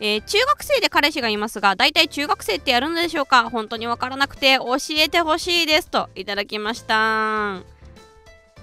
[0.00, 3.50] えー、中学生で彼氏がいますが、大体中学生ってやるのでしょうか？
[3.50, 7.60] 本当にわからなくて教えてほしいですといただきました。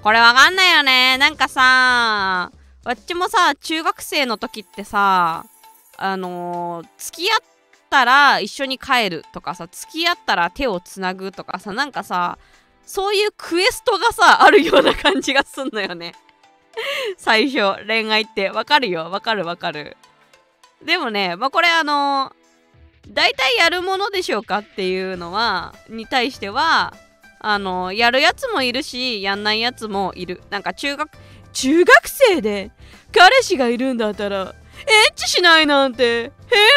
[0.01, 1.17] これわかんないよね。
[1.17, 2.51] なんかさ、
[2.85, 5.45] わっちもさ、中学生の時ってさ、
[5.97, 7.39] あのー、付き合っ
[7.89, 12.37] たら一緒に帰るとかさ、付き合ったら手をつなぐとかさ、なんかさ、
[12.85, 16.13] そういうクエストがさ、あるような感じがすんのよね。
[17.17, 18.51] 最初、恋愛って。
[18.51, 19.09] わかるよ。
[19.11, 19.97] わかるわかる。
[20.85, 22.31] でもね、まあ、これあの
[23.09, 26.93] 大体やるものでしょうかっていうのは、に対しては、
[27.39, 30.41] あのやるやつもいるし、やんないやつもいる。
[30.49, 31.09] なんか中学、
[31.53, 32.71] 中学生で
[33.11, 34.55] 彼氏がいるんだったら、
[34.87, 36.31] エッチしないなんて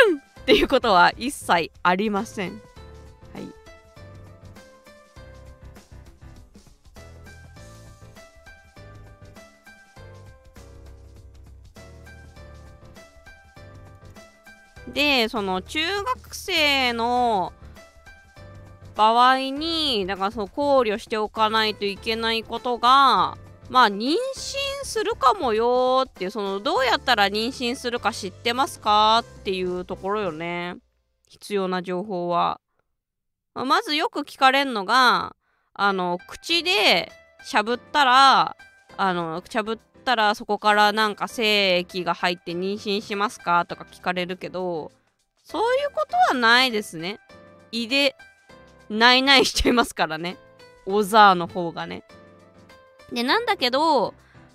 [0.06, 2.60] 変っていうことは一切ありません。
[14.92, 15.80] でその中
[16.16, 17.52] 学生の
[18.94, 23.36] 場合にだからその考慮しておかないといけないことが
[23.70, 24.16] まあ妊娠
[24.82, 30.76] するかもよっていうそのどうやったら妊娠するか知ってますかっていうところよね。
[31.28, 32.58] 必要な情報は、
[33.54, 35.36] ま、ずよく聞かれるのが
[35.74, 37.12] あの口で
[37.44, 38.56] しゃぶったら
[38.96, 39.78] あのしゃぶっ
[40.08, 44.90] ったらそこからなんか精液が入って妊娠しますかとか聞かれるけど
[45.44, 47.20] そういうことはないですね。
[47.72, 48.16] 胃で
[48.88, 50.36] ないないしちゃいますからね。
[50.86, 52.04] オザーの方がね。
[53.12, 54.14] でなんだけど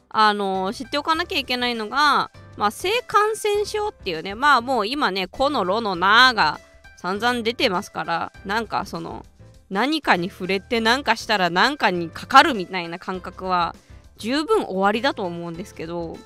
[0.09, 4.33] あの知っておかなきゃいけないのがまあ性感染症っていうね。
[4.33, 6.59] まあもう今ね「このろのな」が
[6.97, 9.25] 散々出てますからなんかその
[9.69, 13.75] 何かに触れて何かしたら何かにかかるみたいな感覚は
[14.17, 16.17] 十分終わりだと思うんですけど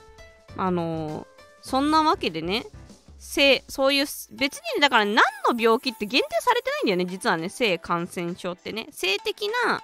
[0.57, 1.27] あの
[1.61, 2.65] そんなわけでね
[3.19, 8.87] 性そういう別にだから何の病気って限定されてないんだよね実はね性感染症ってね。
[8.91, 9.81] 性的な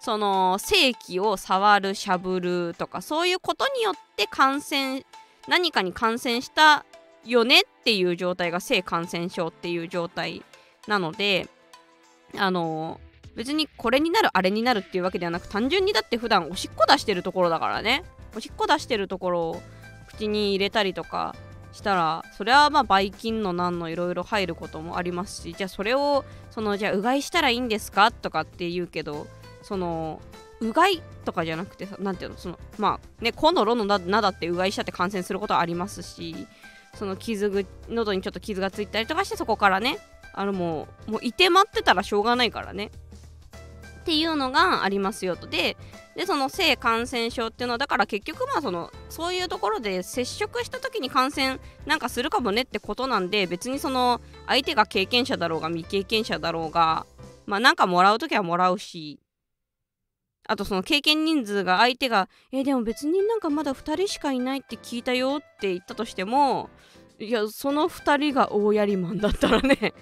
[0.00, 5.04] その性器を触るしゃぶるとかそういうことによって感染
[5.46, 6.84] 何かに感染した
[7.24, 10.42] よねっていう状態が性感染症っていう状態
[10.88, 11.48] なので
[12.36, 13.00] あの
[13.34, 18.04] 別にこれになるあれになるっていうわけではなく単純にだって普段おしっこ出してるところだからね。
[18.36, 19.62] おしっこ出してるところを
[20.08, 21.34] 口に入れたりとか
[21.72, 29.26] したらそれはまあばい菌のなんのいろいろ入ることもありますしじゃあそれをそのじゃあうがいしたらいいんですかとかって言うけど
[29.62, 30.20] その
[30.60, 36.46] うがいとかじゃなくてさ何ていうのそのまあねこのろのなだってうがいしたって感染することはありますし
[36.94, 39.98] その傷ぐ喉にちょっと傷がついたりとかしてそこからね
[40.34, 42.90] あのもうもういてまってたらしょうがないからね。
[44.02, 45.46] っていうのがありますよと。
[45.46, 45.76] で
[46.16, 57.06] でその性感染症っていうのはだから結局まあそのそういうところで接触した時に感染なんかするかもねってことなんで別にその相手が経験者だろうが未経験者だろうが
[57.46, 59.20] まあなんかもらう時はもらうし
[60.46, 66.68] あとその経験人数が相手が「えでも別になんかまだ2人しかいないって聞いたよ」って言ったとしても
[67.18, 69.94] いやその2人が大やりマンだったらね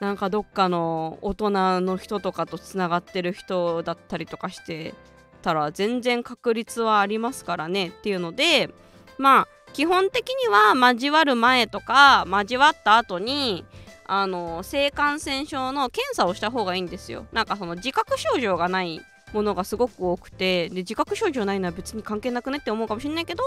[0.00, 4.94] なんかどっかの大人の人とかとつながってる人だったりとかして
[5.42, 8.70] たら全然確率はありますからねっていうので
[9.18, 13.64] まあ基本的には交わる前とか交わった後に
[14.06, 17.26] あの性感染症の検査をした方がいいんですよ。
[17.30, 19.00] なんかその自覚症状がない
[19.32, 23.44] ものがすごく多くてで自覚症状ないのは別に関係なくねって思うかもしれないけど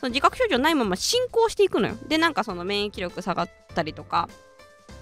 [0.00, 1.94] その自覚症状ないまま進行していくのよ。
[2.08, 4.28] でなんかその免疫力下がったりとか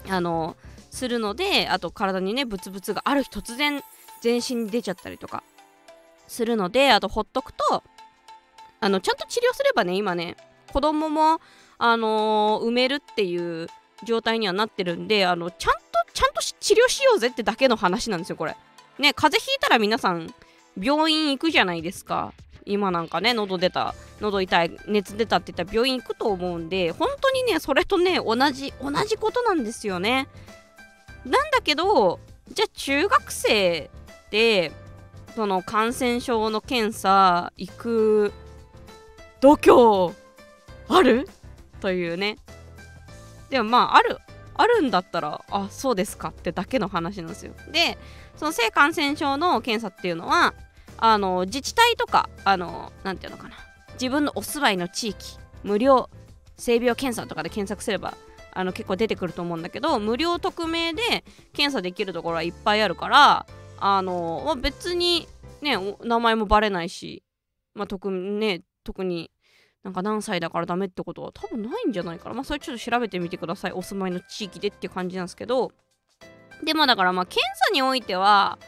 [0.07, 0.55] あの
[0.91, 3.81] するのであと体にねブツブツがある日突然
[4.21, 5.41] 全身に出ちゃったりとか
[6.27, 7.83] するのであとほっとくと
[8.79, 10.35] あのちゃんと治療すればね今ね
[10.71, 11.41] 子供も
[11.79, 13.67] あのー、産めるっていう
[14.03, 15.81] 状態にはなってるんであのちゃんと
[16.13, 18.55] ちゃんと治療しようぜってだけの話なんですよこれ。
[18.99, 20.33] ね風邪ひいたら皆さん
[20.79, 22.33] 病院行くじゃないですか。
[22.65, 30.27] 今なんかね喉出た喉痛い熱出たって言ったら病院行くと思うんで本当にねそれとね同じ同じことなんですよね。
[31.25, 32.19] なんだけど
[32.51, 33.89] じゃあ中学生
[34.31, 34.71] で
[35.35, 38.33] その感染症の検査行く
[39.39, 40.13] 度胸
[40.89, 41.27] ある？
[41.79, 42.37] というね。
[43.49, 44.17] でもまあある
[44.55, 47.53] あるんだったらあそうですかってだけの話なんですよ。
[47.71, 47.97] で
[48.35, 50.53] その性感染症の検査っていうのは
[50.97, 53.55] あの自治体とかあのなんていうのかな。
[53.93, 56.09] 自分のお住まいの地域無料
[56.57, 58.15] 性病検査とかで検索すれば
[58.53, 61.01] あの結構出てくると思うんだけど無料匿名で
[61.53, 63.45] 検査できるところはいっぱいあるから
[63.79, 65.27] あの、まあ、別に
[65.61, 67.23] ね名前もバレないし、
[67.73, 69.31] まあ、特ね特に
[69.83, 72.35] なんか何歳だからダメってことは多分ないんじゃないかな。
[72.35, 73.71] まあそれちょっと調べてみてください。
[73.71, 75.71] お住まいの地域でって感じなんですけど。
[76.63, 78.59] でもだからまあ検査においては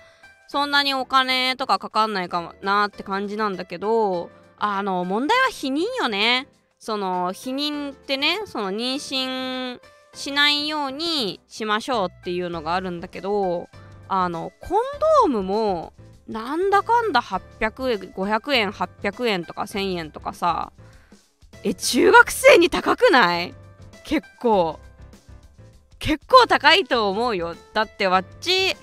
[0.48, 6.48] そんなにお金とかかかんないかもなって感じなんだけどあの問題は避妊よね。
[6.84, 9.80] その避妊ってねその妊娠
[10.14, 13.70] しないようにしましょうっていうのがあるんだけど
[14.10, 14.82] あのコン
[15.24, 15.94] ドームも
[16.28, 20.74] なんだかんだ800円500円800円とか1000円とかさ
[21.64, 23.54] え中学生に高くない？
[24.04, 24.78] 結構。
[26.00, 27.56] 結構高いと思うよ。
[27.74, 28.76] だってわっち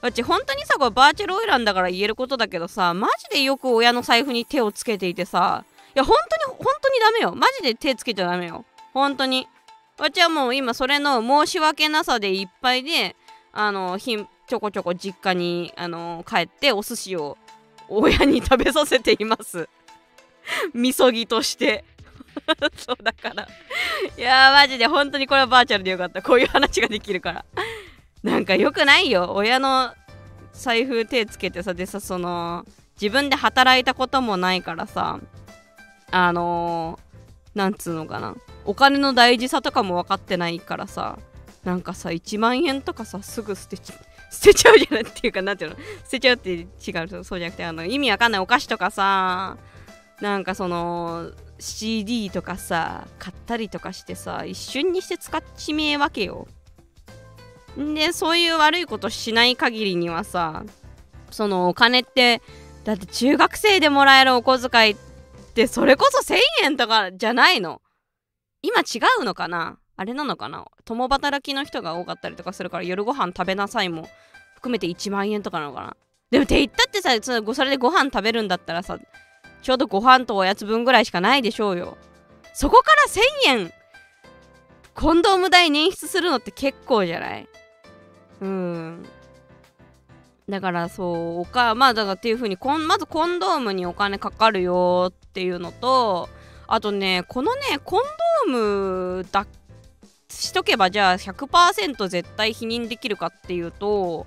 [0.00, 5.64] わっち本当にさこれバーチャルオイランだから言えることだけどさマジでよく親の財布に手をつけていてさ
[5.98, 7.34] や本当に本当にダメよ。
[7.34, 8.64] マジで手つけちゃダメよ。
[8.94, 9.46] 本当に。
[9.98, 13.16] わちはもう今それの申し訳なさでいっぱいで
[13.52, 17.36] あのひんちょこちょこ実家にあの帰ってお寿司を
[17.88, 19.68] 親に食べさせています。
[20.72, 21.84] みそぎとして。
[22.76, 23.48] そうだから。
[24.16, 26.22] いやーマジで本当にこれはバーチャルでよかった。
[26.22, 27.44] こういう話ができるから。
[28.22, 29.32] なんかよくないよ。
[29.34, 29.92] 親の
[30.52, 32.64] 財布手つけてさでさその
[33.00, 35.18] 自分で働いたこともないからさ。
[36.10, 38.34] あのー、なんつうのかな。
[38.64, 41.18] お金の大事さとかも分かってないからさ
[41.64, 43.98] なんかさ1万円とかさすぐ捨てちゃう
[44.30, 45.76] 捨てちゃうじゃないっていうかなんていうの。
[46.04, 49.56] 捨てちゃうって違うそうじゃなくてあの意味わかんないお菓子とかさ
[50.20, 56.46] なんかその CD とかさ買ったりとかしてさ一瞬にして使っちめえわけよ。
[57.76, 60.64] でそういう悪いことしない限りにはさ
[61.30, 62.42] そのお金って
[62.84, 65.07] だって中学生でもらえるお小遣いって
[65.66, 67.82] それこそ1000円とかじゃないの。
[68.62, 69.78] 今違うのかな？
[69.96, 70.66] あれなのかな？
[70.84, 74.08] 共働きの人が多かったりとかするから夜ご飯食べなさいも。
[74.54, 75.96] 含めて1万円とかなのかな？
[76.30, 78.98] でもって言ったってさそれでご飯食べるんだったらさ
[79.62, 81.96] ちょうどご飯とおやつ分ぐらいしかないでしょうよ。
[82.54, 82.90] そこか
[83.48, 83.72] ら1000円
[84.94, 87.48] コンドーム代捻出するのって結構じゃない？
[88.40, 89.06] うん。
[90.48, 96.28] だからそうかまあだからっていう風にこんまずコンドームにお金かかるよっていうのと
[96.66, 98.02] あとねこのねコン
[98.46, 99.46] ドームだ
[100.30, 104.26] しとけばじゃあ100%絶対否認できるかっていうと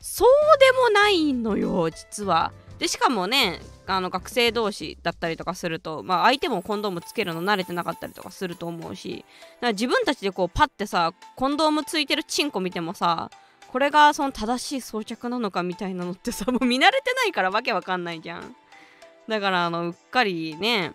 [0.00, 0.28] そう
[0.58, 2.52] でもないのよ実は。
[2.78, 9.26] でしかもねあの学生同士だったりとかすると、まあ、相手もコンドームつけるの慣れてなかったりとかすると思うしだか
[9.68, 13.30] ら自分たちでこうパッてさコンドームついてるチンコ見てもさ
[13.68, 18.56] これがその正しい装着なのかみたいなのってさもう見慣れてないからわけわかんないじゃん。
[19.28, 20.92] だからあのうっかりね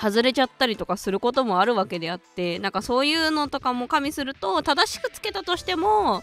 [0.00, 6.22] 外れちゃったりとかすることもあるわけであってなんかそういうのとかも加味すると正しくつけたとしても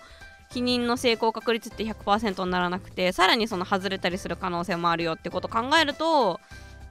[0.52, 6.40] 否認の成功確率って100%にならなくてさらにその外れたりする可能性もあるよってことを考えると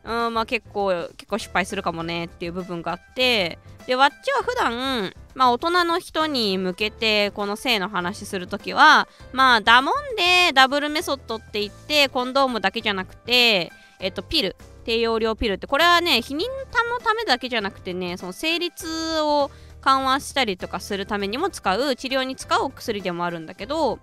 [0.04, 14.56] うんまあ結構結構失敗するかもねっていう部分があってでわっちは普段まあ大人の人に向けてこの性の話するときはまあダモンでダブルメソッドって言ってコンドームだけじゃなくてえっとピル。
[14.84, 23.98] 低用量ピルってこれはね避妊のためだけじゃなくてねその生理痛を緩和したりとかするためにも使う治療に使うお薬でもあるんだけど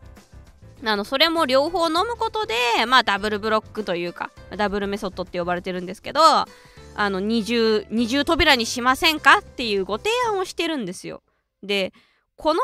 [0.83, 2.55] あのそれも両方飲むことで
[2.87, 11.21] まあダブルブロックというかダブルメソッドって呼ばれてるんですけどあの二重二重扉にしませんかっていうご提案をしてるんですよ。
[11.63, 11.93] で
[12.35, 12.61] この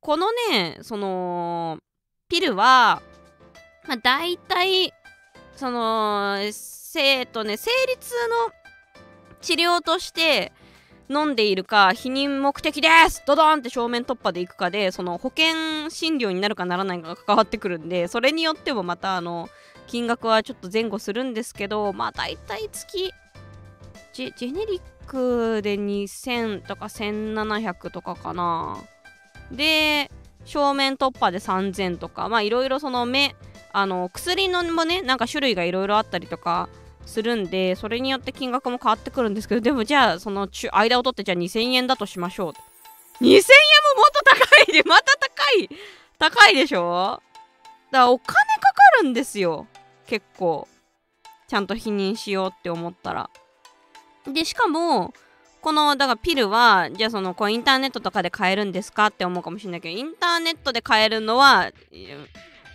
[0.00, 1.78] このねその
[2.28, 3.02] ピルは、
[3.86, 4.92] まあ、大体
[5.56, 8.52] その生とね生理痛の
[9.40, 10.52] 治療として
[11.08, 13.22] 飲んでいるか避妊目的です。
[13.26, 19.48] ドドンって正面突破でいくかでその保険診療になるかならないかが関わってくるんでそれによってもまたあの
[19.86, 23.12] 金額はちょっと前後するんですけどまあ大体月
[24.12, 28.78] ジェネリックで2000とか1700とかかな。
[29.52, 30.10] で
[30.44, 33.36] 正面突破で3000とかまあいろいろその目
[33.72, 36.68] あの薬のもねなんか種類がいろいろあったりとか
[37.06, 42.52] するんでそれによって金額も変わってくるんですけどでもじゃあその間を取ってじゃあ2000円だとしましょう。
[43.22, 45.70] 2000円ももっと高いでまた高い
[46.18, 47.22] 高いでしょ？
[47.90, 49.66] だからお金かかるんですよ。
[50.06, 50.68] 結構
[51.48, 53.30] ちゃんと否認しようって思ったら。
[54.26, 55.14] でしかも
[55.62, 61.72] このだからピルはじゃあそのこうインターネットとかで買えるんですかって思うかもしれないけどインターネットで買えるのは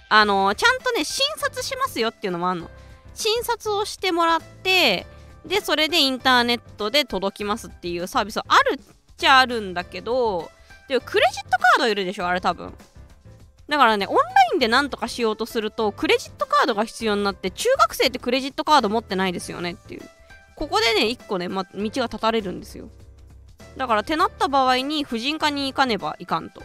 [0.09, 2.69] あのちゃんとね診察しますよっていうのもあるの。
[3.13, 5.05] 診察をしてもらって
[5.45, 8.79] でそれでインターネットで届きますっていうサービスはあるっ
[9.17, 10.51] ちゃあるんだけど
[10.87, 12.73] でもクレジットカードいるでしょあれ多分。
[13.69, 14.21] だからねオンラ
[14.53, 20.01] インで何とかしようとするとクレジットカードが必要になって中学生ってクレジットカード持ってないですよねっていう。
[20.57, 22.89] ここでね1個ね、ま、道が断たれるんですよ。
[23.77, 26.61] だからてなった場合に婦人科に行かねばいかんと。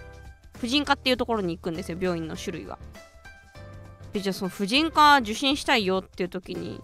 [0.59, 2.79] 婦人科っていうところに行くんですよ病院の種類は。
[4.21, 6.81] じゃあその婦人科受診したいよっていう時に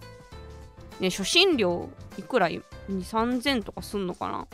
[0.99, 4.47] ね初診料いくら2 3000とかすんのかな？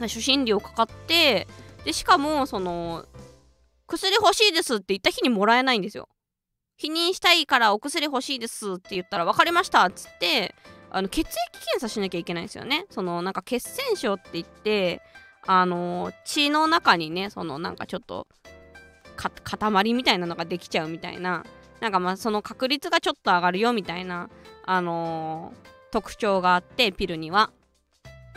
[0.00, 1.46] 初診料かかって
[1.84, 3.04] でしかもその
[3.86, 6.08] 薬欲しいですって言った日にもらえないんですよ。
[6.76, 10.54] 否認したいからお薬欲しいですって言ったら分かりましたっつって
[10.90, 12.86] あの血液検査しなきゃいけないんですよね。
[12.90, 15.02] そのなんか血栓症って言って
[15.46, 18.26] あの血の中にねそのなんかちょっと
[19.16, 21.44] 塊みたいなのができちゃうみたいな。
[21.80, 24.28] なんかまあその確率がちょっと上がるよみたいな
[24.64, 27.50] あのー、特徴があってピルには。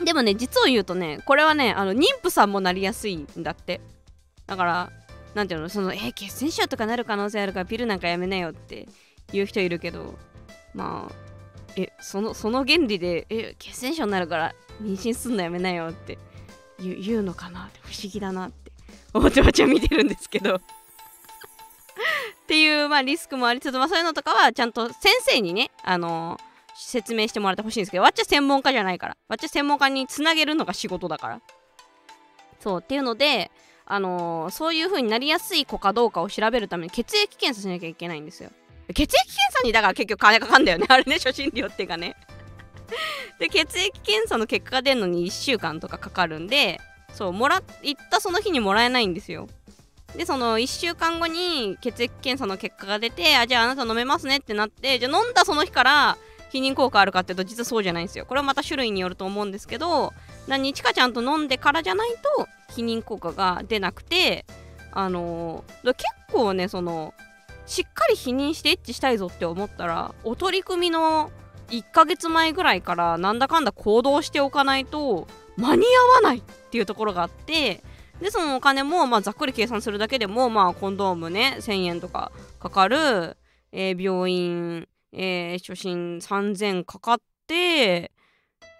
[0.04, 3.80] でもね実を言うとねこれはねあの妊婦さんもなりやすいんだって。
[4.46, 4.90] だから
[5.34, 8.88] なんていうのそのえー、血栓症とかなる可能性あるからピルなんかやめなよって
[9.32, 10.14] 言う人いるけど
[10.74, 11.14] まあ
[11.76, 16.18] えそのその原理でえ血栓症になるから妊娠すんのやめなよって
[16.78, 18.72] 言うのかなって不思議だなって
[19.12, 20.60] 思ってわちゃ見てるんですけど。
[22.44, 26.40] っていう、まあ、リスクもありつつ、まあ、そういうのとかはちゃんと先生にね、あのー、
[26.76, 31.40] 説明してもらってほしいんですけどわっちゃ専門家じゃないからわっちゃ専門家につなげるのが仕事だから。
[32.60, 33.50] そうっていうので
[33.86, 38.50] あのー、そういう風になりやすい子かどうかを調べるために血液検査しなきゃいけないんですよ。
[38.88, 40.86] 血液検査にだから結局金かかんだよね。
[40.90, 42.16] あれね初診料っていうかね。
[43.40, 46.80] で血液検査の結果が出るのに1週間とかかかるんで
[47.12, 49.48] そうもら行ったその日にもらえないんですよ。
[50.16, 56.18] でその1週間後に血液検査の結果が出てあじゃああなた飲めますねってなってじゃあ飲んだその日から
[56.52, 58.26] 避妊効果あるかっていうと実はそうじゃないんですよ。
[58.26, 60.12] これはまた種類によると思うんですけど
[60.46, 64.46] 何日かちゃんと飲んでからじゃないと避妊効果が出なくて
[64.92, 67.12] あのー、結構ねその
[67.66, 71.32] しっかり否認してエッチしたいぞって思ったらお取り組みの
[71.70, 77.82] 1ヶ月前ぐらいからなんだかんだ行動しておかないと間に合わないっていうところがあって
[78.20, 83.36] でそのお金も、まあ、ざっくり計算するだけでも、まあ、コンドームね1000円とかかかる、
[83.72, 87.16] えー、病院、えー、初診3000かかっ
[87.46, 88.12] て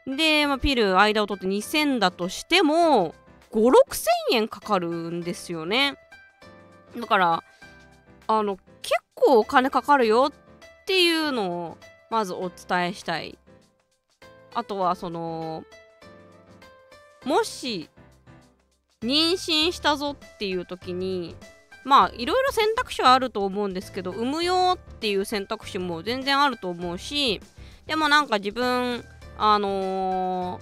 [0.06, 3.14] で、まあ、ピル間を取って2000だとしても
[3.50, 3.70] 5 6 0 0
[4.32, 5.96] 0円かかるんですよね。
[6.96, 7.44] だから
[8.26, 11.78] あの結構お金かかるよっていうのを
[12.10, 13.38] まずお伝えしたい。
[14.54, 15.64] あとはその
[17.24, 17.88] もし
[19.04, 21.36] 妊娠したぞっていう時に
[21.84, 27.40] まあいろいろ選択肢はあると思うんですけど産むよっていう選択肢も全然あると思うし
[27.86, 29.04] でもなんか自分
[29.36, 30.60] あの、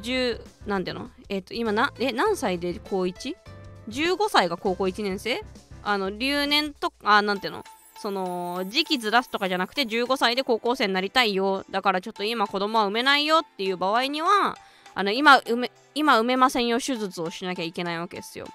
[0.00, 1.10] 10なんていうの？
[1.28, 5.42] えっ、と今なえ何歳で高 1?15 歳が高校1年生？
[5.82, 7.64] あの留年とかなんていうの？
[8.00, 11.64] その時期ずらすとかじゃなくて15歳で高校生になりたいよ。
[11.70, 14.56] だからちょっと今子供は産めないよっていう場合には
[14.94, 18.46] あの今産め今産めませんよ手術をしなきゃいけないわけですよ。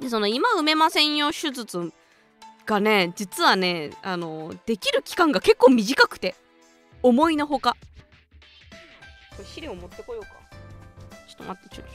[0.00, 1.92] でその今産めませんよ手術
[2.66, 6.34] がね実はねあのできる期間が結構短くて
[7.02, 7.76] 思いのほか。
[9.36, 10.28] これ資料持ってこようか。
[11.28, 11.92] ちょっと待ってちょっと。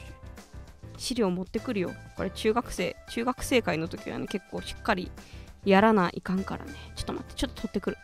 [0.98, 1.92] 資料持ってくるよ。
[2.16, 5.10] これ中学生中学生会の時はね結構しっかり
[5.64, 6.72] やらないかんからね。
[6.94, 7.96] ちょっと待ってちょっと取ってくる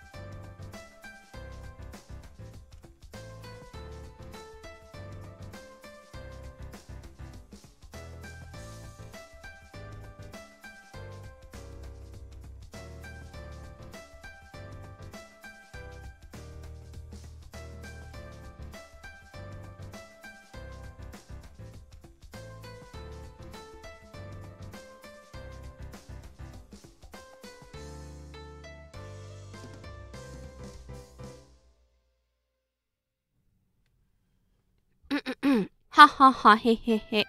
[35.97, 37.27] はははへへへ。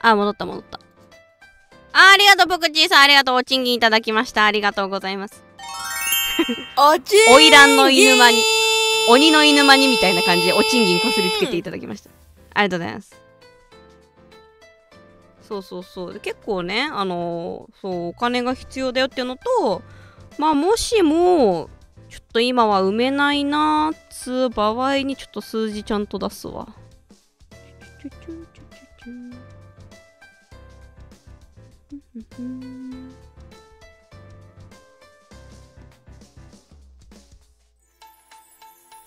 [0.00, 0.80] あ、戻った戻った。
[1.92, 3.02] あありがとう、ぷくちーさん。
[3.02, 3.36] ありがとう。
[3.36, 4.46] お賃金いただきました。
[4.46, 5.44] ありがとうございます。
[6.76, 8.42] おちんぎん花魁の犬間に、
[9.08, 12.10] 鬼の犬間にみたいな感じでお賃金こすりつけていただきました。
[12.54, 13.14] ありがとうございます。
[15.42, 16.18] そうそうそう。
[16.18, 19.82] 結構ね、あのー、そう、お金が必要だよっていうのと、
[20.36, 21.70] まあ、もしも、
[22.08, 26.74] ちょっと今は埋めないなーつう場合にちょっと数字ちゃんと出すわ。
[28.00, 28.68] チュチュチュ
[31.90, 33.10] チュチュ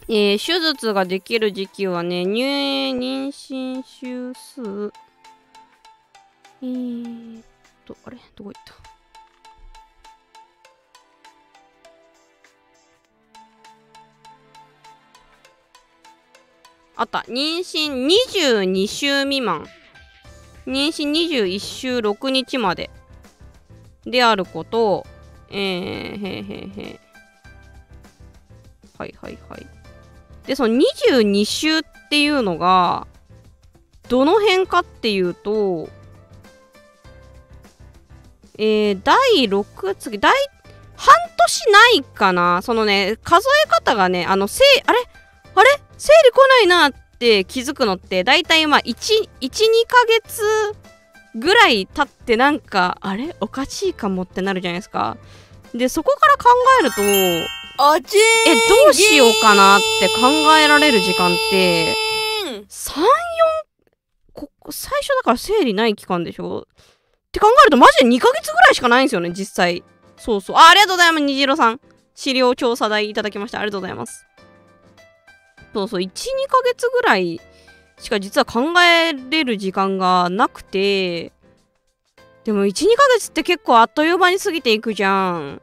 [0.09, 4.91] えー、手術ができる時期はね、入院妊娠週数。
[6.61, 7.43] えーっ
[7.85, 8.80] と、あれどこ行った
[17.01, 17.25] あった。
[17.27, 19.65] 妊娠22週未満。
[20.67, 22.91] 妊娠21週6日まで。
[24.05, 25.07] であること
[25.49, 26.99] えー、へーへーへー。
[28.99, 29.65] はいはいはい。
[30.45, 31.81] でその22週っ
[32.11, 33.07] ていうのが
[34.07, 35.89] どの辺かっていうと
[38.59, 40.31] えー、第6次第
[40.95, 42.61] 半年ないかな。
[42.61, 44.99] そのね数え方がねあのせいあれ？
[45.55, 45.69] あれ？
[46.03, 49.27] 生理来ないなって気づくのって大体まあ12
[49.87, 50.41] ヶ月
[51.35, 53.35] ぐらい経ってなんかあれ？
[53.39, 55.17] おかしいかもってなるじゃないですか。
[55.75, 56.49] でそこから考
[56.81, 57.45] えるとえ
[58.67, 60.27] どうしようかなって考
[60.57, 61.93] えられる時間って
[62.67, 63.03] 34
[64.33, 66.61] ここ最初だから生理ない期間でしょ？
[66.61, 66.65] っ
[67.31, 69.83] て考えるとマジで2ヶ月ぐらいしかないんですよね実際。
[70.17, 70.55] そうそう。
[70.57, 71.21] あありがとうございます。
[71.25, 71.79] 虹色さん。
[72.15, 73.59] 資料調査代いただきました。
[73.59, 74.25] ありがとうございます
[75.73, 76.09] そうそう12
[76.49, 77.39] ヶ月ぐらい
[77.99, 81.31] しか実は考えれる時間がなくて
[82.43, 85.61] でも12ヶ月って結構あっという間に過ぎていくじゃん。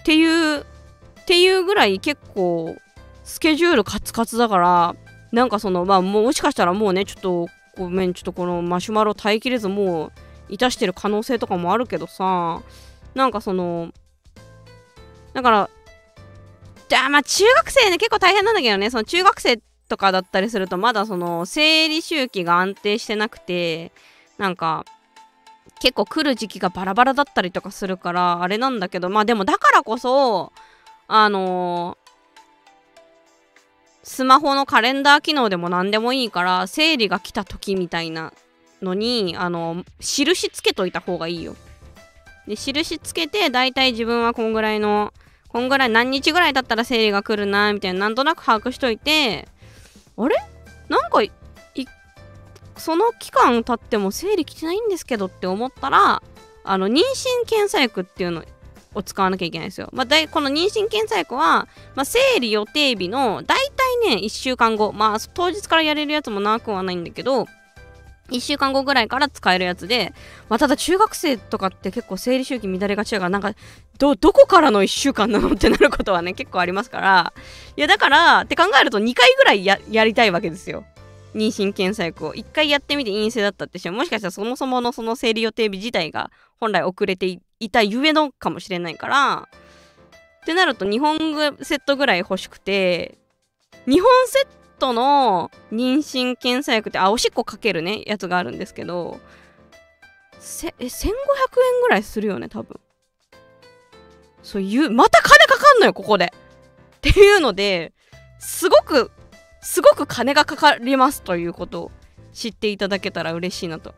[0.00, 0.64] っていうっ
[1.26, 2.76] ていうぐらい結構
[3.24, 4.96] スケジュールカツカツだから
[5.32, 10.12] なんかそのまあもしかしたらもうねちょっとごめんちょっとこのマシュマロ耐えきれずもう
[10.48, 12.62] いたしてる可能性とかもあるけどさ
[13.14, 13.92] なんかその
[15.32, 15.70] だから
[16.90, 23.92] じゃあまあ中学生ね結構大変なんだけどねその中学生とかだったりするとまだその生理周期が安定してなくて
[24.38, 24.84] なんか
[25.80, 30.52] 結構来る時期がバラバラだったりとかするからあれなんだけどまあでもだからこそ
[31.06, 31.96] あの
[34.02, 38.32] スマホのカレンダー機能でも何でもいいから生理が来た時みたいな
[38.82, 41.54] のにあの印つけといた方がいいよ。
[42.48, 45.12] で印つけて大体自分はこんぐらいの
[45.52, 49.48] こんぐらい何日ぐらいだったら生理が来るなみたいななんとなく把握しといて。
[50.16, 50.36] あれ？
[50.88, 51.20] なんか
[52.76, 56.22] その期間経っても生理来てないんですけどって思ったら
[56.64, 58.42] あの妊娠検査薬っていうの
[58.94, 59.90] を使わなきゃいけないんですよ。
[59.92, 63.58] まあ、だいこの妊娠検査薬は、まあ、生理予定日の大
[64.02, 64.92] 体ね1週間後。
[64.92, 67.46] まあ当日からやれるやつもなくはないんだけど
[68.30, 70.12] 1週間後ぐらいから使えるやつで、
[70.48, 73.54] まあ、ただ中学生とかって結構生理周期乱れがちだからなんか
[73.98, 77.32] どどこからの1週間なのってなることはね結構ありますから。
[77.76, 80.84] いやだからって考えると2回ぐらいややりたいわけですよ。
[81.34, 82.34] 妊娠検査薬を。
[82.34, 89.48] 1回やってみて陰性だったってしてもしかしたらそもそものその生理予定日自体が本来遅れていたゆえのかもしれないから。
[90.42, 91.18] ってなると2本
[91.62, 93.18] セットぐらい欲しくて
[93.86, 99.20] 2本セットの妊娠検査薬ってあおしっこかけるねやつがあるんですけど
[100.40, 101.12] せえ1500円
[101.82, 102.80] ぐらいするよね多分
[104.42, 106.32] そういうまた金かかんのよここで
[106.96, 107.92] っていうので
[108.40, 109.12] すごく
[109.62, 111.90] すごく金がかかりますということを
[112.32, 113.94] 知っていただけたら嬉しいなと。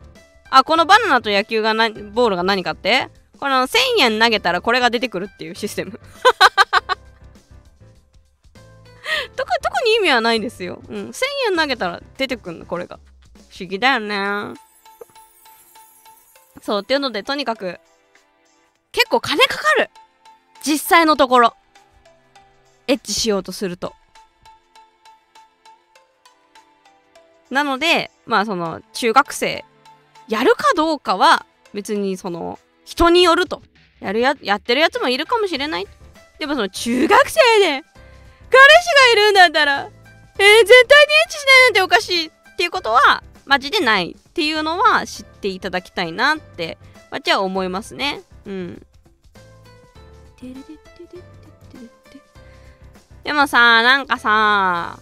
[0.49, 3.09] あ、このバナナと野球がなボールが何かって？
[3.39, 5.99] この1000円投げたらこれが出てくるっていうシステム。
[9.83, 10.81] に意味はないですよ。
[10.89, 11.09] うん。
[11.09, 12.99] 1000円投げたら出てくるの、これが。
[13.49, 14.59] 不思議だよね。
[16.61, 17.79] そう、っていうので、とにかく、
[18.91, 19.89] 結構金かかる
[20.63, 21.53] 実際のところ。
[22.87, 23.93] エッチしようとすると。
[27.49, 29.63] なので、まあその中学生
[30.27, 33.61] やるかどうかは別にその人によると。
[33.99, 35.87] やるや、やってるやつもいるかもしれない。
[36.39, 37.83] でもその中学生で
[38.53, 40.65] がいるんだったら、えー、絶対にエ
[41.27, 46.77] ッチしないなんておかしいっていうことはマジでないっていうのは知っていただきたいなって
[47.11, 48.21] 私は思いますね。
[48.45, 48.85] うん。
[53.23, 54.99] でもさ、なんかさ、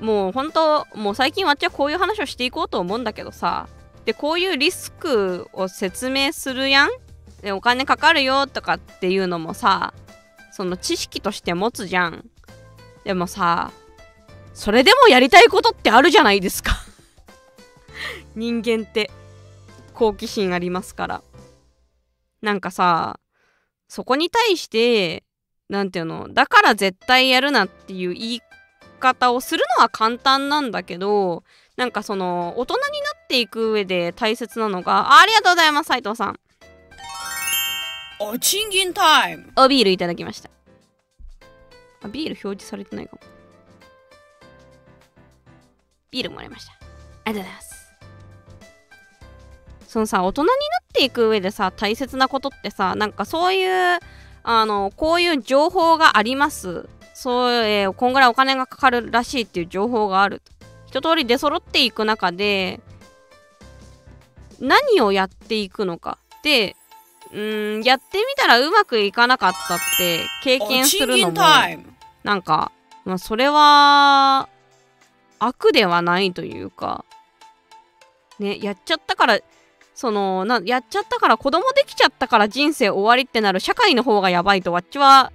[0.00, 3.66] もう本当もう最近わちはこういう話をしていこうと思うんだけどさ
[4.04, 6.90] でこういうリスクを説明するやん？
[7.40, 9.94] でお金かかるよとかっていうのもさ
[10.52, 12.26] その知識として持つじゃん
[13.06, 13.70] でもさ
[14.52, 16.72] それでもやりたいことってあるじゃないですか。
[18.34, 19.10] 人間って。
[19.94, 21.22] 好奇心ありますから。
[22.42, 23.20] なんかさ
[23.88, 25.24] そこに対して
[25.68, 28.42] 何ていうのだから絶対やるなっていう言い
[28.98, 31.44] 方をするのは簡単なんだけど
[31.76, 32.86] なんかその大人にな
[33.24, 36.40] っていく上で大切なのがありがとうございます斉藤さん。
[38.18, 39.52] お賃金タイム。
[39.56, 40.55] おビールいただきました
[42.06, 43.22] あビール表示されてないかも。
[46.10, 46.72] ビールもらいました。
[46.72, 46.76] あ
[47.32, 47.76] りがとうございます。
[49.86, 50.56] そのさ大人になっ
[50.92, 53.98] ていく上でさ大切なことってさなんかそういう
[54.42, 56.88] あのこういう情報があります。
[57.14, 60.42] そう、えー、こんぐらいお金がかかるらしいっていう情報がある。
[60.86, 62.80] 一通り出揃っていく中で
[64.60, 66.18] 何をやっていくのか。
[66.42, 66.76] で
[67.32, 71.34] うんやってみたらうまくいかなかったって経験するのも
[72.26, 72.72] なんか、
[73.04, 74.48] まあ、それは
[75.38, 77.04] 悪ではないというか
[78.40, 79.38] ねやっちゃったから
[79.94, 85.30] そのなやっちゃったから子供できちゃったから人生終わりってなる社会の方がやばいとわっちは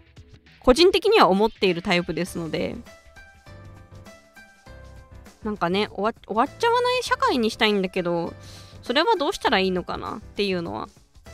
[0.59, 2.75] 個人的には思っているタイプですので
[5.45, 8.33] なんかね終わ終わっちゃわない社会にしたいんだけど
[8.81, 10.89] それはどうしたらいいのかなっていうのは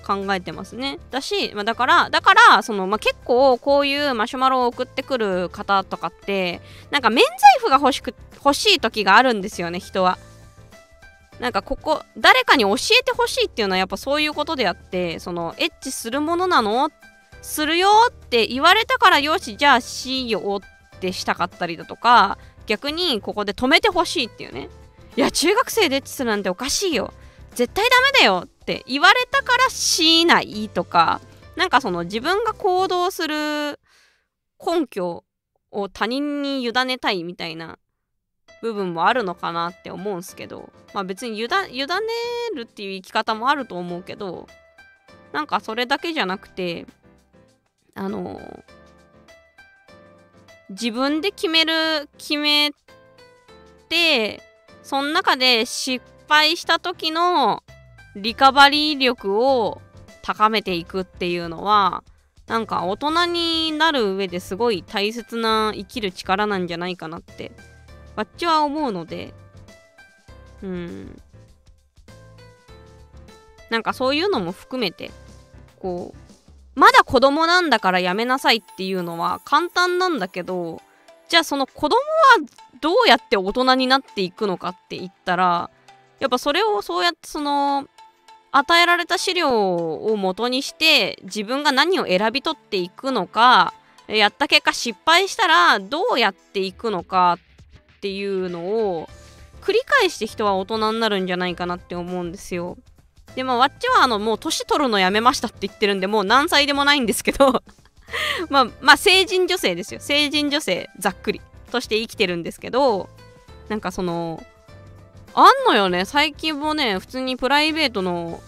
[0.08, 1.00] 考えてますね。
[1.12, 10.18] だし、まあ、だからだからその、まあ、結構こういうマシュマロを送ってくる方とかってなんか免罪符が欲しく欲しい時があるんですよね人は。
[11.40, 16.90] なんかここ誰かに教えてほしいっていうのはやっぱそういうことであってそのエッチするものなの？
[17.44, 20.62] するよって言われたからよしじゃあしよ
[20.96, 24.70] ってしたかったりだとか逆にここで止めてほしいっていうね。
[25.16, 27.14] いや中学生でエッチするなんておかしいよ。
[27.54, 31.22] 絶対ダメだよって言われたからしないとか
[31.56, 33.80] なんかその自分が行動する
[34.60, 35.24] 根拠
[35.72, 37.80] を他人に委ねたいみたいな
[38.62, 41.48] 部分もあるのかなって思うんすけどまあ別に委ね
[42.58, 44.48] るっていう生き方もあると思うけど
[45.32, 46.88] なんかそれだけじゃなくて
[47.96, 48.42] あの
[50.72, 52.72] 自分で決める決め
[53.88, 54.42] て
[54.84, 57.64] その中で失敗した時の
[58.22, 59.82] リカバリー力を
[60.22, 62.04] 高めていくっていうのは
[62.48, 67.52] なんか大人になる上ですごい大切な生きる力なんじゃないかなって
[68.18, 69.34] わっちは思うので、
[70.64, 71.22] うん。
[73.70, 75.12] なんかそういうのも含めて、
[75.80, 80.82] こう、まだ子供なんだからやめなさいっていうのは簡単なんだけど、
[81.30, 82.50] じゃあその子供は
[82.82, 85.70] どうやって大人になっていくのかって言ったら、
[86.20, 87.88] やっぱそれをそうやってその、
[88.58, 93.74] 与えられた資料を元にして自分が何を選び取っていくのか
[94.08, 97.38] やった結果失敗したらどうやっていくのか
[97.98, 99.10] っていうのを
[99.62, 102.78] 繰り返して人は大人になるんじゃないかなって思うんですよ。
[103.36, 107.62] でまあわっちはあのもう年取るのやめましたって言ってるんでもう何歳でもないんですけど
[108.50, 113.10] まあまあ成人女性ですよ成人女性ざっくりとして生きてるんですけど
[113.68, 114.44] なんかその
[115.36, 118.42] あんのよね最近もね普通にプライベートの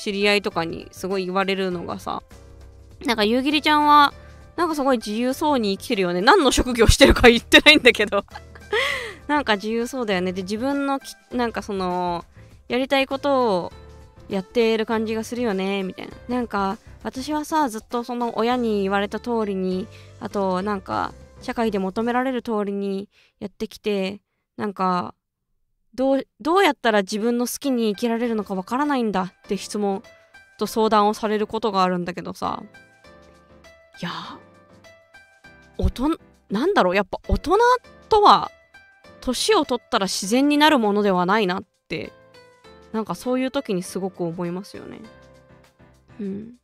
[0.00, 2.22] 知り合いとかにすごい言われるのがさ
[3.04, 4.12] なんか夕霧ちゃんは
[4.56, 6.20] なんかすごい自由そうに生きてるよね。
[6.20, 8.24] 何の職業してるか言ってないんだけど。
[9.26, 10.32] なんか自由そうだよね。
[10.32, 12.26] で自分のきなんかその
[12.68, 13.72] やりたいことを
[14.28, 15.82] やってる感じがするよね。
[15.82, 16.12] みたいな。
[16.28, 19.86] なんか私はさずっとその親に言われた通りに
[20.20, 23.08] あとなんか社会で求められる通りに
[23.38, 24.20] やってきて
[24.58, 25.14] なんか
[25.94, 30.02] どうどうやったら自分の好きに生きられるのかわからないんだって質問
[30.58, 32.62] と相談をされることがあるんだけどさ。
[34.00, 34.10] いや
[35.76, 36.18] 大人
[36.50, 37.58] なんだろうやっぱ大人
[38.08, 38.50] とは
[39.20, 42.12] 年を取ったら自然になるものではないなって
[42.92, 45.00] なんかそういう時にすごく思いますよね。
[46.18, 46.59] うん。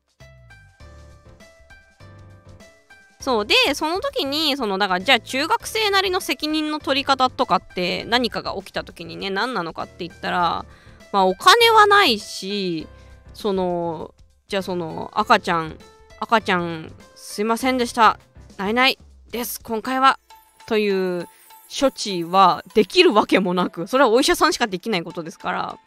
[3.26, 10.64] そうでその時にそのだからじゃあ中学生なりの責任の取り方とかって何かが起きた時にね何なのかって言ったら
[11.10, 12.86] まあお金はないし
[13.34, 14.14] その
[14.46, 15.76] じゃあその赤ちゃん
[16.20, 18.20] 赤ちゃんすいませんでした
[18.58, 18.96] ないない
[19.32, 20.20] です今回は
[20.68, 21.26] という
[21.68, 25.78] 処置はできるわけもなくそれはお医者さんしかできないことですから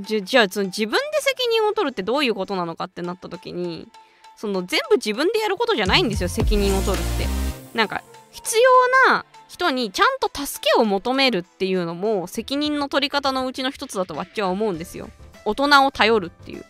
[0.00, 3.88] じじゃあその自分で責任を取るってどういうことなのかってなった時に
[4.36, 7.26] その全部自分でやることじゃないんですよ責任を取るって。
[7.74, 15.08] なんか必要な人にちゃんと助けを求めるっていうのも責任の取り方のうちの一つだとわっちは思うんですよ。
[15.44, 16.64] 大人を頼るっていう。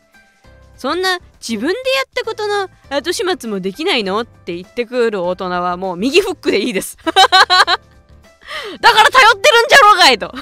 [0.76, 1.74] そんな自分でや
[2.06, 6.96] ったことの後始末もできないのって言ってくる大人はもう右フックでいいです。
[7.04, 10.32] だから頼ってるんじゃろうがいと。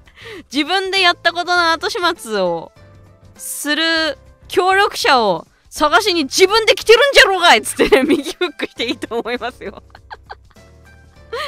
[0.50, 2.72] 自分でやったことの後始末を
[3.36, 4.16] する
[4.48, 9.82] 協力者を探しに自分で来てるんじゃろうがいっつって、ね、 右フックしていいと思いますよ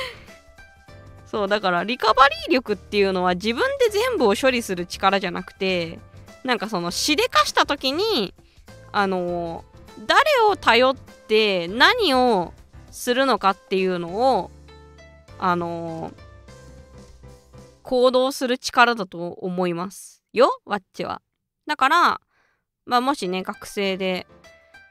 [1.31, 5.99] そうだからリカバリー力っていうのは自分で全部を処理する力じゃなくて
[6.43, 8.33] なんかそのしでかした時に
[8.93, 9.63] あの
[10.07, 12.55] 誰を頼って何を
[12.91, 14.51] するのかっていうのを
[15.39, 16.13] あの、
[17.83, 21.21] 行動する力だと思いますよワッチは。
[21.67, 22.21] だから、
[22.87, 24.27] まあ、もしね学生で、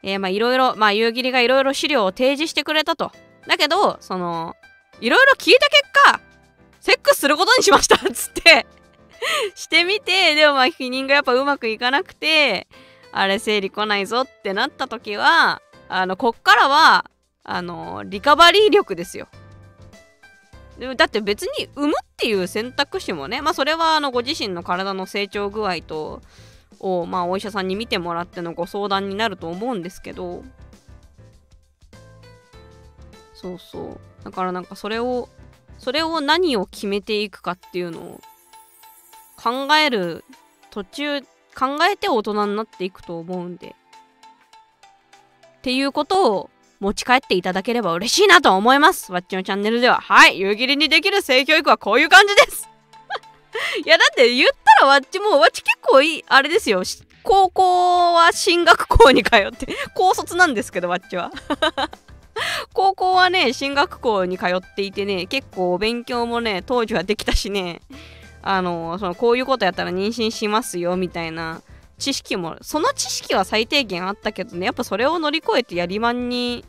[0.01, 3.11] えー、まあいろいろまあ夕霧がいろいろ資料を提示してくれたと。
[3.47, 4.55] だけどその
[5.01, 6.21] いろいろ聞いた結果
[6.79, 8.65] セックスすることにしましたっ つって
[9.55, 12.67] してみてでもまあ避妊がやっぱうまくいかなくて
[13.11, 17.09] あれ生理来ないぞってなった時はあのこっからは
[17.43, 19.27] あのリカバリー力ですよ。
[20.79, 26.21] でもだって別に産むっていう選択肢もねまあそれはあのご自身の体の成長具合と
[26.83, 30.43] をまあお医者さんに見てもらってのご相談になると思うんですけど。
[33.33, 33.99] そうそう。
[34.23, 35.29] だからなんかそれを
[35.79, 38.21] それを何を決めていくかっていうのを
[39.35, 40.23] 考える
[40.69, 41.27] 途中考
[41.91, 43.75] えて大人になっていくと思うんで。
[45.57, 46.49] っていうことを
[46.81, 49.13] 持ち帰っていただければ嬉しいなと思います。
[49.13, 50.01] わっちのチャンネルでは。
[50.01, 50.37] はい。
[50.37, 52.69] 夕霧にできる性教育はこういう感じです。
[53.85, 56.83] いやだって言ったわっちもわっち結構いいあれですよ。
[57.23, 61.31] 高校は進学校に通って 高卒なんですけどわっちは。
[62.73, 67.81] 高校はね進学校に通っていてね結構勉強もね当時はできたしね
[68.41, 71.61] あのそのこういうことやったら妊娠しますよみたいな
[71.97, 76.65] 知識もその知識は最低限あったけどねやっぱそれを乗り越えてやりまんに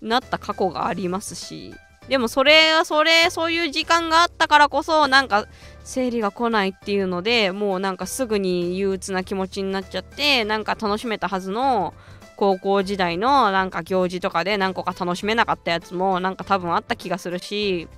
[0.00, 1.74] なった過去がありますし
[2.08, 5.46] でもそれはそれそういう時間があったからこそなんか
[5.84, 11.94] 生理が来ないっていうのでもうなんかすぐに憂鬱な気持ちになっちゃってなんか楽しめたはずの
[12.36, 17.88] 高校時代のなんか行事とかで何個か楽しめなかったやつもなんか多分あった気がするし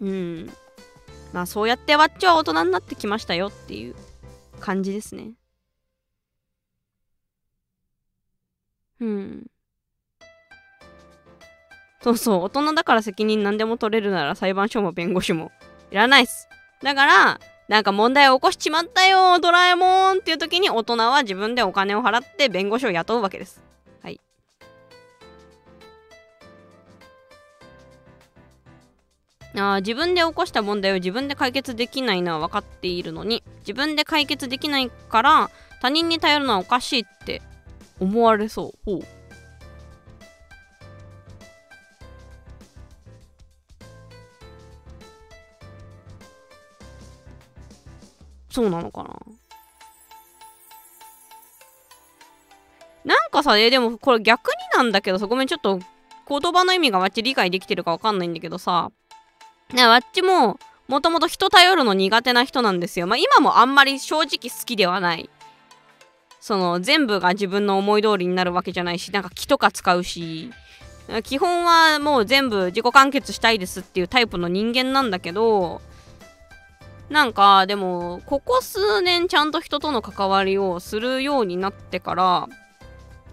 [0.00, 0.50] うん。
[1.32, 3.94] まあそうやってわっちは大人になってきましたよっていう
[4.60, 5.32] 感じですね。
[9.00, 9.46] うん。
[12.02, 12.42] そうそう。
[12.44, 15.50] 大人だから責任何でも取れるなら裁判所も弁護士も
[15.90, 16.47] いらないっす。
[16.82, 23.60] だからなんか問題を起こしちまったよドラえもんっていう時に大人は自分でお金を払って弁護士を雇うわけです。
[24.02, 24.20] はい。
[29.54, 35.50] あ自分で起こした問題を自分で解決できないのは分かっているのに自分で解決できないから
[35.82, 37.42] 他人に頼るのはおかしいって
[38.00, 39.17] 思われそうほう。
[48.58, 49.14] そうなのかな？
[53.04, 55.78] なんかさ、えでもこれ逆になんだけどさ、ごめん、ちょっと
[56.28, 58.90] 言葉の意味がわっち理解できてるかわかんないんだけどさ、
[59.72, 63.06] ね、わっちももともと人頼るの苦手な人なんですよ。
[63.06, 65.30] まあ今もあんまり正直好きではない。
[66.40, 70.50] その全部が自分の思い通りになるわけじゃないし、なんか気とか使うし、
[71.22, 75.80] 基本はもう全部自己完結したいですっていうタイプの人間なんだけど、
[77.10, 82.48] なんかでもここ数年ちゃんと人との関わりをするようになってから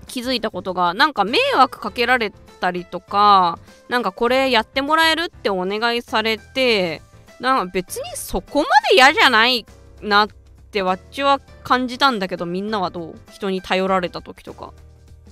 [0.08, 3.60] 気づいたことがなんか迷惑かけられたりとか
[3.90, 7.02] なんかこれやってもらえるってお願いされて
[7.40, 9.66] なんか別にそこまで嫌じゃない
[10.02, 10.30] なっ
[10.72, 13.16] てわっちは感じたんだけどみんなはどう？
[13.32, 14.74] 人に頼られた時とか。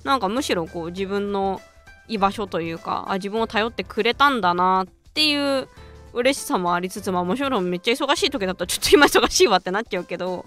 [0.04, 1.62] なんかむしろこう自分の
[2.08, 5.66] 居場所というかあ自分を頼ってくれたんだなっていう
[6.14, 10.46] 嬉しさもありつつまあもちろんめっちゃ忙しい時だったらちょっと今忙しいわってなっちゃうけど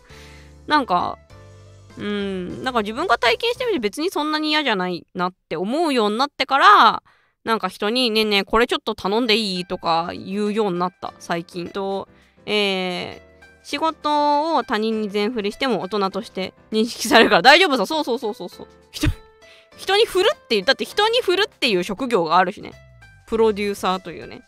[0.66, 1.18] なんか
[1.98, 7.04] うんなんか自分が体験してみて別にそんなに嫌じゃないなって思うようになってから
[7.44, 12.08] なんか人に「ねえねえこれちょっと頼んでいい?」とか言うようになった最近と。
[12.50, 18.68] えー、仕事を他人に全振りしても大人として認識されるから大丈夫さそうそうそうそうそう。
[18.90, 19.10] 人
[19.78, 22.72] 人に振るっていうだって人に振るっていう職業があるしね。
[23.28, 24.44] プロデューサーというね。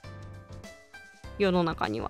[1.40, 2.08] 世の中には。